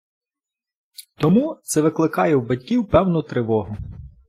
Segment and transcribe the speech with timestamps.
[1.15, 3.77] Тому це викликає в батьків певну тривогу.